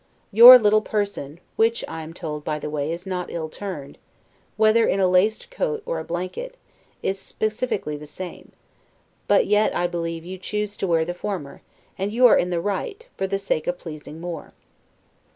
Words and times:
Your 0.31 0.57
little 0.57 0.81
person 0.81 1.39
(which 1.57 1.85
I 1.87 2.01
am 2.01 2.11
told, 2.11 2.43
by 2.43 2.57
the 2.57 2.71
way, 2.71 2.91
is 2.91 3.05
not 3.05 3.31
ill 3.31 3.49
turned), 3.49 3.99
whether 4.57 4.87
in 4.87 4.99
a 4.99 5.05
laced 5.07 5.51
coat 5.51 5.83
or 5.85 5.99
a 5.99 6.03
blanket, 6.03 6.57
is 7.03 7.19
specifically 7.19 7.97
the 7.97 8.07
same; 8.07 8.51
but 9.27 9.45
yet, 9.45 9.75
I 9.75 9.85
believe, 9.85 10.25
you 10.25 10.39
choose 10.39 10.75
to 10.77 10.87
wear 10.87 11.05
the 11.05 11.13
former, 11.13 11.61
and 11.99 12.11
you 12.11 12.25
are 12.25 12.35
in 12.35 12.49
the 12.49 12.59
right, 12.59 13.05
for 13.15 13.27
the 13.27 13.37
sake 13.37 13.67
of 13.67 13.77
pleasing 13.77 14.19
more. 14.19 14.53